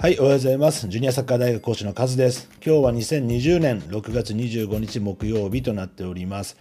[0.00, 0.88] はい、おはようございます。
[0.88, 2.48] ジュニアサッカー大学講師のカズです。
[2.64, 6.56] 今日は2020年6月25日木曜日となっております。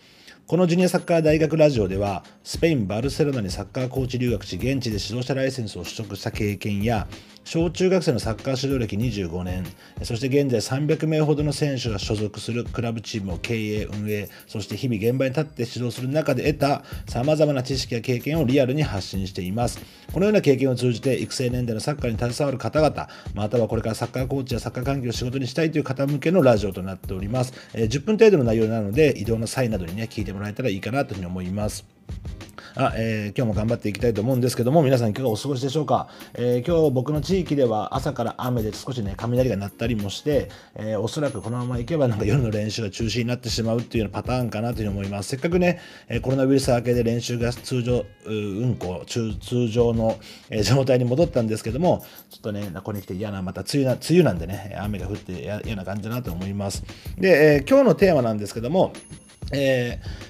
[0.50, 7.08] このジュニアサッカー大学ラジオでは、スペイン・バルセロナにサッカーコーチ留学し、現地で指導者ライセンスを取得した経験や、
[7.44, 9.64] 小中学生のサッカー指導歴25年、
[10.04, 19.80] そして現在300名ほどの選手が所属するクラブチームを経営、運営、そして日々現場に立って指導する中で得た様々な知識や経験をリアルに発信しています。
[20.12, 27.54] このような経験を通じて育成年代のサッカーに携わる方々、またはこれからサッカーコーチやサッカー関係を仕事にしたいという方向けのラジオとなっております。
[27.73, 31.85] え、10分程度の内容なので移動の際などにね、聞いてももらえたらいいかなというふうに思います。
[32.75, 36.07] あ、えー、今日も頑張っていきたいと思うんですけども、皆さんいかがお過ごしでしょうか？
[36.35, 45.29] えー、今日僕の地域では朝から雨で少しね、雷が鳴ったりもして、えー、おそらくこのままいけばなんか夜の練習が中止になってしまうっていうようなパターンかなというふうに思います。
[45.29, 56.84] せっかくね、えコロナウイルス明けで練習が通常、運行、通常の、え状態に戻ったんですけども、ちょっとね、ここに来て嫌な、また梅雨な、梅雨なんでね、雨が降って嫌な感じだなと思います。
[57.18, 58.93] で、え今日のテーマなんですけども、
[59.51, 60.29] えー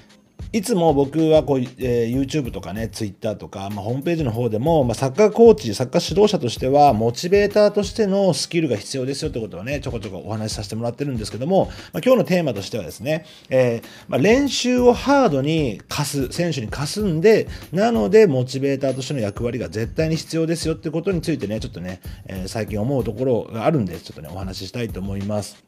[0.52, 25.62] いつも僕はこう、えー、YouTube とかね、Twitter とか、まあ、ホームページの方でも、まあ、サッカーコーチ、サッカー指導者としては、モチベーターとしてのスキルが必要ですよってことをね、ちょこちょこお話しさせてもらってるんですけども、まあ、今日のテーマとしてはですね、えー、まあ、練習をハードに貸す、選手に貸すんで、なので、モチベーターとしての役割が絶対に必要ですよってことについてね、ちょっとね、え、最近思うところがあるんで、ちょっとね、お話ししたいと思います。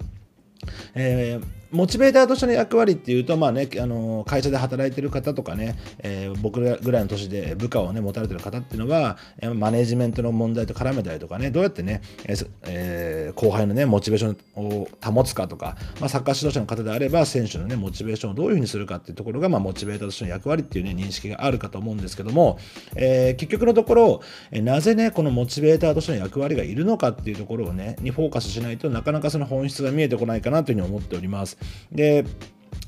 [0.97, 9.17] えーモチベーターとしての役割っていうと、まあね、あの会社で働いてる方とかね、えー、僕らぐらいの年で部下を、ね、持たれてる方っていうのは、
[9.55, 12.03] マネジメントの問題と絡めたりとかね、どうやってね、
[12.63, 22.59] えー、後輩のね、モチベーションを保つかとか、まあ、サッカー指導者の方であれば、選手のね、モチベーションをどういうふうにするかっていうところが、まあ、モチベーターとしての役割っていうね、認識があるかと思うんですけども、
[22.97, 31.57] えー、結局のところ、えなぜね、このモチベーターとしての役割がいるのかっていうところをね、にフォーカスしないとなかなかその本質が見えてこないかなというふうに思っております。
[31.91, 32.25] で、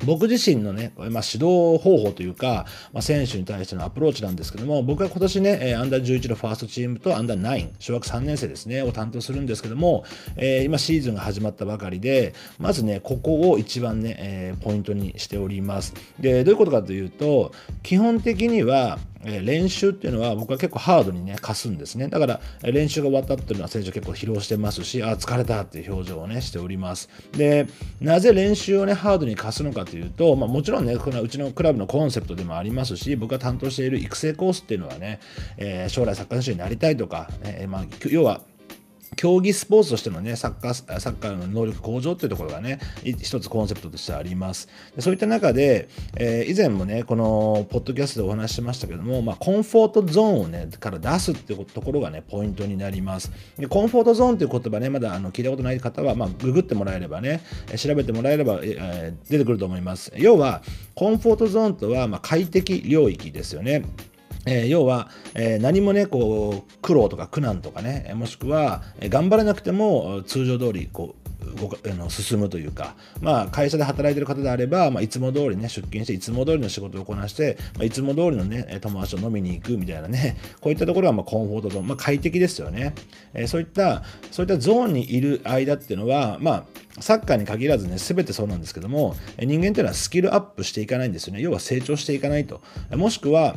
[0.05, 10.05] 僕自身のね、まあ、指導方法というか、まあ、選手に対してのアプローチなんですけども、僕は今年ね、アンダー11のファーストチームとアンダー9、小学3年生ですね、を担当するんですけども、
[10.37, 15.95] えー、今シーズンが始まったばかりで、まずね、ここを一番ね、えー、ポイントにしております。
[16.19, 17.53] で、どういうことかというと、
[17.83, 22.09] 基本的には、え練習っていうのは僕は結構ハードにね、貸すんですね。
[22.09, 27.09] だから練習が終わったっていうのは選手結構疲労してますし、あ、疲れたっていう表情をね、しております。
[27.33, 27.67] で、
[28.01, 35.21] なぜ練習をね、ハードに貸すのかというと、まあ、もちろんね、このうちのクラブのコンセプトでもありますし、僕が担当している育成コースっていうのはね、
[35.57, 38.41] えー、将来サッカー選手になりたいとか、え、まあ、要は、
[39.17, 44.69] 競技スポーツとしてのね、サッカー、サッカーの能力向上っていうところがね、一つコンセプトとしてあります。
[44.99, 53.31] そういった中で、えー、以前もね、このポッドキャストでお話ししましたけども、まあ、コンフォートゾーンをね、から出すっていうところがね、ポイントになります。
[53.59, 57.41] でコンフォートゾーンっていう言葉ね、まだあの聞いたことない方は、まあ、ググってもらえればね、
[57.77, 60.13] 調べてもらえれば、えー、出てくると思います。
[60.17, 60.63] 要は、
[60.95, 63.85] コンフォートゾーンとは、まあ、快適領域ですよね。
[64.47, 71.25] えー、要は、えー、何もね、こう、苦労とか苦難とかね、もしくは、えー、頑張らなくても通常通り、こう、
[71.95, 82.95] の進むというか、まあ、会社で働いてる方であれば、まあ、いつも通りね、出勤して、いつも通りの仕事をこなして、まあ、いつも通りのね、友達と飲みに行くみたいなね、 こういったところはまあコンフォートゾーン、まあ、快適ですよね。
[83.35, 86.67] えー、そういった、そういったゾーンにいる間っていうのは、ま
[86.99, 91.43] あ、サッカーに限らずね、すべてそうなんですけども、人間っていうのはスキルアップしていかないんですよね。
[91.43, 92.63] 要は成長していかないと。
[92.93, 93.57] もしくは、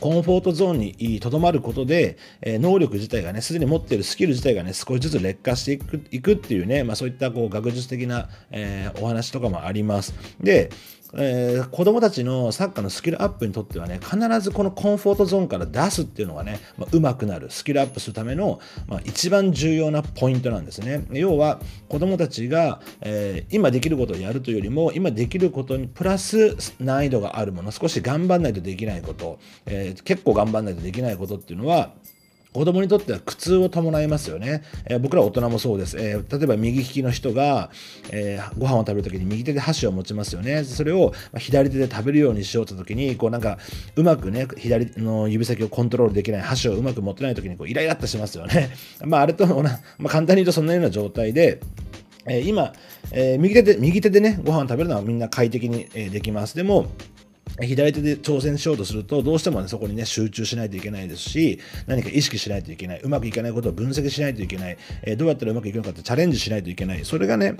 [0.00, 10.14] コンフォートゾーンにとどまることで、え能力自体がね、すでに持っているスキル自体がね、少しずつ劣化していくいくっていうね、まあ、そういったこう学術的な、えー、お話とかもあります。
[10.40, 10.70] で、
[11.14, 21.04] えー、子供たちのサッカーのスキルアップにとってはね、必ずこのコンフォートゾーンから出すっていうのがね、まあ、上手くなる、スキルアップするための、まあ、一番重要なポイントなんですね。
[21.12, 31.92] 要は、子供たちが、えー、今できることをやるというよりも、今できることにプラス難易度があるもの、少し頑張んないとできないこと、えー、結構頑張んないとできないことっていうのは、
[32.52, 34.62] 子供にとっては苦痛を伴いますよね。
[34.84, 35.98] えー、僕ら大人もそうです。
[35.98, 37.70] えー、例えば右利きの人が、
[38.10, 40.64] えー、ご飯を食べるときに右手で箸を持ちますよね。
[40.64, 43.58] それを左手で食べるようにしようとときに、こうなんか
[43.96, 48.70] うまくね、左の指先をコントロールできない箸をうまく持ってないときにこうイライラっとしますよね。
[49.04, 49.70] まああれと、ま
[50.04, 51.60] あ、簡単に言うとそんなような状態で、
[52.26, 52.72] え、今、
[53.10, 56.54] え、右手で、右手でね、ご飯を食べるのはみんな快適に、え、できます。
[56.54, 56.86] でも、
[57.60, 63.00] 左手で挑戦しようとすると、どうしても、ね、そこにね、集中しないといけないですし、何か意識しないといけない。
[63.00, 64.78] うまくいかないことを分析しないといけない。
[65.02, 67.04] えー、どうやったらうまくいくのかってチャレンジしないといけない。
[67.04, 67.56] それがね、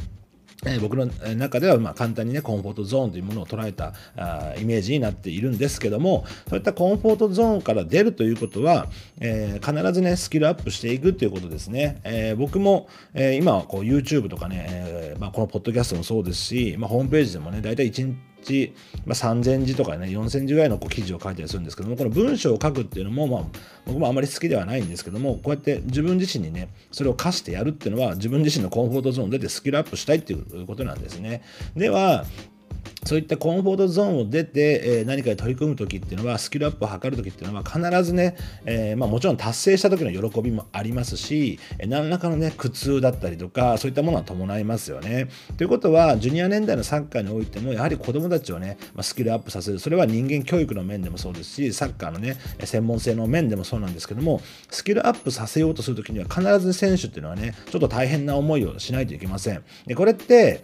[0.65, 8.87] え僕の中ではま簡単にねコンフォートゾーンというものを捉えたあイメージになっているんですけどもそういったコンフォートゾーンから出るということは、
[9.21, 18.17] えー、必ずねスキルアップしていくということですね、えー、僕も、えー、今はこう YouTube とかね、えまあ、このポッドキャストもそうですし、まあ、ホームページでもね大体1日、
[19.07, 23.45] まあ、3000字とかね4000字ぐらいのこう記事を書いたりするんですけどもこの文章を書くっていうのも、まあ、
[23.87, 31.43] 僕もあまり好きではないんですけどもこうやって自分自身にねそれを課してやるっていうのは自分自身のコンフォートゾーンを出てスキルアップしたいっていうことなんですね。
[31.77, 32.25] では
[33.05, 45.29] そういったコンフォートゾーンを出て、えー、何かに取り組む時っていうのはスキルアップを図る時っていうのは必ずね、えー、まあ、もちろん達成した時の喜びもありますしえ何らかのね苦痛だったりとかそういったものは伴いますよね。
[45.57, 54.41] ということはジュニア年代のサッカーにおいてもやはり子どもたちをね、まあ、スキルアップさせるそれは人間教育の面でもそうですしサッカーのね専門性の面でもそうなんですけども
[54.71, 59.65] スキルアップさせようとする時には必ず選手っていうのはねちょっと大変な思いをしないといけません。
[59.87, 60.63] でこれって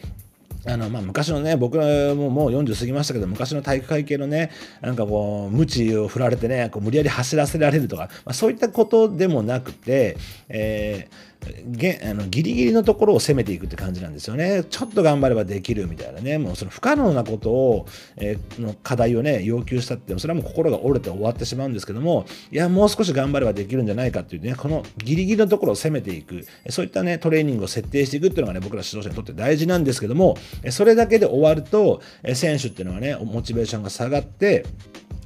[0.66, 4.50] あのまあ、昔のね僕ももう40過ぎましたけど昔の体育会系のね
[4.81, 10.16] なんかこう鞭を振られてねこう無理やり走らせられるとか、まあ、そういったことでもなくて、
[10.49, 11.28] えー
[11.67, 14.64] げあのギリギリのところを攻めていくって感じなんですよね。
[14.69, 17.87] ちょっと頑張ればできるみたいなね、もうその不可能なことを、
[18.17, 30.37] えー、の課題をね、要求したって、それはもう心が折れて終わってしまうんですけども、いや、もう少し頑張ればできるんじゃないかっていうね、このギリギリのところを攻めていく、そういったね、トレーニングを設定していくっていうのがね、僕ら指導者にとって大事なんですけども、
[30.70, 32.02] それだけで終わると、
[32.35, 34.64] 選手っていうのはね、モチベーションが下がって、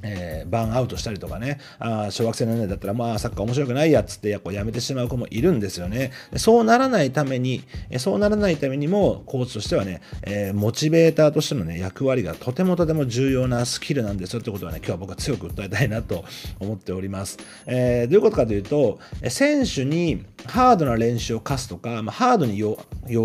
[0.02, 6.12] えー、バーンアウトしたりとかね、あ小学生の年代だったら、まあ、サッカー面白くないやつってやこうやめてしまう子もいるんですよね。
[6.36, 7.62] そうならないために、
[7.98, 16.24] そうならないためにも、コーチとしてはね、えー、モチベーターとしてのね、役割がとてもとても重要なスキルなんですよってことはね、今日は僕は強く訴えたいなと
[16.60, 17.38] 思っております。
[17.66, 22.76] えー、どういうことかというと、選手にハードな練習を課すとか、まあ、ハードに要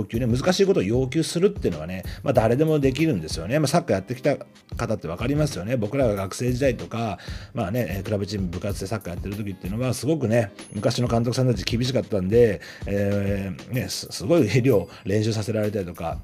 [0.05, 3.59] 求ね、難しいことを要求するっていうのはね、まあ、誰でもできるんですよね。
[3.59, 4.35] まあ、サッカーやってきた
[4.75, 5.77] 方って分かりますよね。
[5.77, 7.19] 僕らが学生時代代とか、
[7.53, 16.17] まあね、クラブチーム部活でサッカーやってる時っていうのは、すごくね、昔の監督さんたち厳しかったんで、えー、ね、すごい量練習させられたりとか、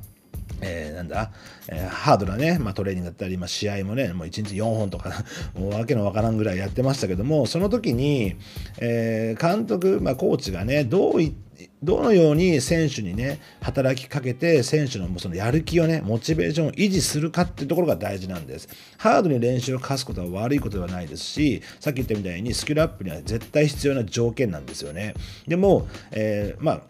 [0.62, 1.32] えー、なんだ、
[1.68, 5.12] えー、ハードなね、まあ、トレーニングだったり、まあ、試合もね、もう1日4本とか
[5.58, 8.36] もうわけのわからんぐらいやってましたけども、その時に、
[8.80, 11.34] えー、監督、まあ、コーチがね、どういっ
[11.82, 18.68] どのように選手にね、働きかけて、選手のそのやる気をね、モチベーションを維持するかっていうところが大事なんです。
[18.98, 25.14] ハードに練習を課すことは悪いことではないですし、さっき言ったみたいにスキルアップには絶対必要な条件なんですよね。
[25.48, 26.82] でも、えー、まあ、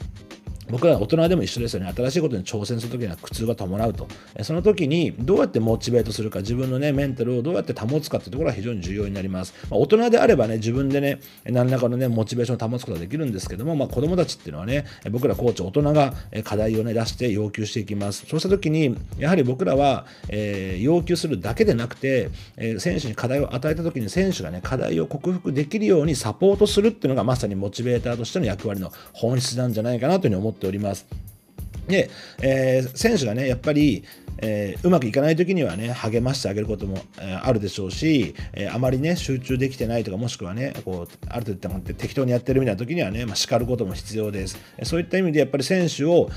[0.73, 1.93] 僕ら大人でも一緒ですよね。
[1.95, 4.07] 新しいことに挑戦するときには苦痛が伴うと。
[4.41, 9.53] その時にどうやってモチベートするか、自分のね、メンタルをどうやって保つかっていうところが非常に重要になります。
[9.69, 18.25] まあ、大人であればね、自分でね、何らかのね、モチベーションを保つことができるんですけども、まあ、子供たちっていうのはね、僕らコーチ、大人が課題をね、出して要求していきます。
[18.27, 31.32] そうした時に、やはり僕らは、えー、要求するだけでなくて、えー、選手に課題を与えた時に選手がね、課題を克服できるようにサポートするっていうのがまさにモチベーターとしての役割の本質なんじゃないかなというふうに思っております。
[31.87, 32.09] で、
[32.41, 34.03] えー、選手がね、やっぱり、
[34.37, 44.57] えー、うまくいかない時にはね励ましてあげることも、えー、あるでしょうし、えー、あまりね集中できてないとかもしくはねこうある程度って適当にやってるみたいな時にはね、まあ、叱ることも必要です。
[44.83, 46.29] そういった意味でやっぱり選手を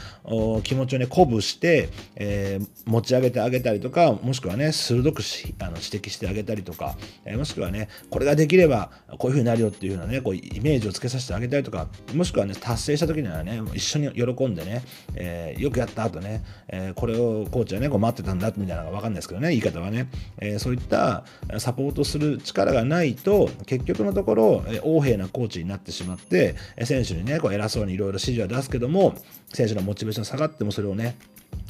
[0.63, 14.83] 気持ちをね鼓舞して、え持ち上げてあげたりとかもしくはね鋭くしあの指摘してあげたりとか、えもしくはねこれができればこういうふうになるよっていうようなねこうイメージをつけさせてあげたりとかもしくはね達成した時にはね一緒に喜んでね、
[15.15, 21.25] えよくやった後ね、えこれをコーチはねこう待ってたんだみたいなのが分かんないですけどね言い方はね、えー、そういった
[21.59, 29.15] サポートする力がないと結局のところ横柄なコーチになってしまって選手にねこう偉そうにいろいろ指示は出すけども
[29.53, 31.17] 選手のモチベーション下がってもそれをね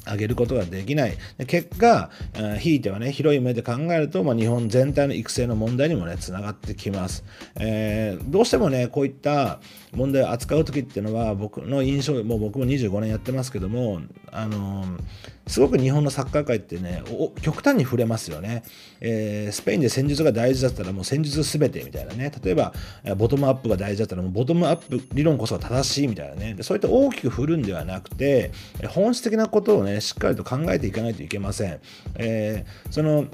[0.07, 1.17] 上げることができない。
[1.47, 2.11] 結果、
[2.59, 7.25] ひいてはね、広い目で考えると、まあ、日本全体の育成の問題にもね、つながってきます。
[7.59, 9.61] えー、どうしてもね、こういった
[9.93, 14.01] 問題を扱う時っていうのは、僕の印象、もう僕も25年やってますけども、
[14.31, 14.99] あのー、
[15.47, 17.03] すごく日本のサッカー界ってね、
[17.41, 18.65] 極端に触れますよね。
[19.01, 22.33] えー、スペインで戦術が大事だったらもう戦術すべてみたいなね。
[22.43, 22.75] 例えば、
[23.17, 26.57] ボトムアップが大事だったらもうボトムアップ理論こそ正しいみたいなね。
[26.63, 28.51] そういった大きく振るんではなくて、
[28.89, 31.81] 本質的なことををね、しっかりと考えていかないといけません。
[32.17, 33.27] えー、その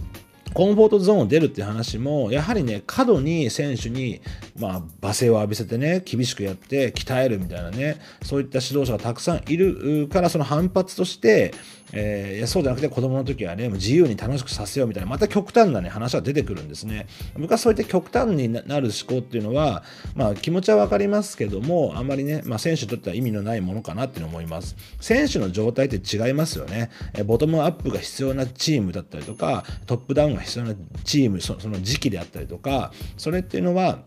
[0.54, 4.20] コンフォートゾーンを出るっていう話も、やはりね、過度に選手に、
[4.58, 11.52] まあ、罵声を浴びせてね、厳しくやって鍛えるみたいなね、そういった指導者がたくさんいるから、その反発として、
[11.92, 17.06] えー、いやそうじゃなくて子供の時はね、自由に楽しくさせようみたいな、また極端なね、話が出てくるんですね。
[17.38, 19.82] 僕はそういった極端になる思考っていうのは、
[20.14, 24.74] まあ気持ちはわかりますけども、あんまりね、まあ選手にとっては意味のないものかなっていうの思います。
[25.00, 26.90] 選手の状態って違いますよね。
[27.14, 34.00] えボトムアップが必要なチームだったりとか、トップダウンが必要なチーム、その時期であったりとか、それっていうのは、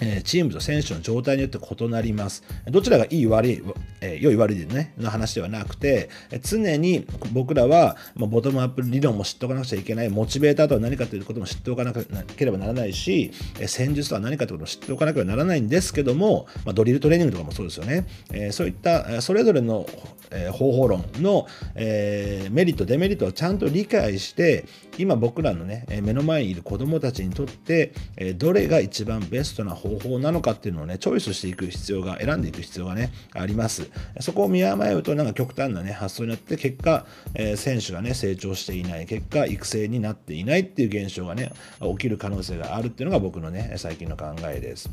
[0.00, 2.42] えチームと選手の状態によって異なります。
[2.66, 3.62] どちらがいい悪い、
[4.00, 6.08] え、良い悪いでね、の話ではなくて、
[6.42, 13.32] 常に僕らは、まあ、ボトムアップ理論も知っておかなくちゃいけない、モチベーターとは何かということも知っておかなければならないし、
[13.66, 18.06] 戦術とは何かということも知っておかなければならないんですけども、まあ、ドリルトレーニングとかもそうですよね。
[18.32, 19.86] え、そういったそれぞれの、
[20.30, 24.64] え、方法論の、え、メリット、デメリットをちゃんと理解して、
[24.98, 27.92] 今僕らのね、目の前にいる子どもたちにとって、
[28.36, 33.90] どれが一番ベストな方方法なのかっていうのをね、チョイスしていく必要が、選んでいく必要がね、あります。
[34.20, 44.90] そこを見誤ると、なんか極端なね、発想になって、結果、えー、選手がね、成長していない、結果、育成になっていないっていう現象がね、起きる可能性があるっていうのが僕のね、最近の考えです。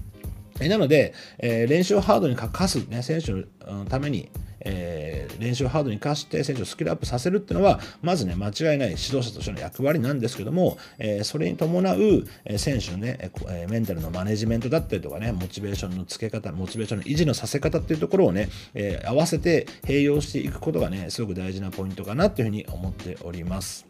[0.60, 3.34] なので、えー、練習をハードに課す、ね、選手
[3.72, 4.30] のために、
[4.68, 12.26] えー、練習ハードに課して選手をスキルアップさせるっていうのはまずね間違いない指導者としての役割なんですけども、えー、それに伴う
[12.58, 23.86] 選手のね、えメンタルのマネジメントだったりとかねモチベーションのつけ方モチベーションの維持のさせ方っていうところをね、え、合わせて併用していくことがねすごく大事なポイントかなというふうに思っております。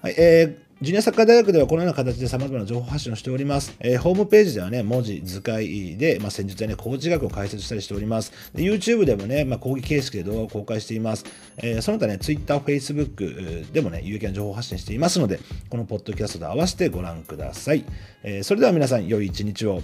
[0.00, 3.72] はい、えージュニアサッカー大学ではこのような形で様々な情報発信をしております。
[3.78, 8.32] えー、ホームページではね、文字、図解で、まあ、戦術やね、工事学を解説したりしております。
[8.52, 11.24] で YouTube でもね、まあ、講義形式で動画を公開しています。
[11.58, 15.38] えー、その他ね、Twitter、Facebook でもね、有益な情報発信していますので、
[15.70, 17.84] このポッドキャストと合わせてご覧ください。
[18.24, 19.82] えー、それでは皆さん、良い一日を。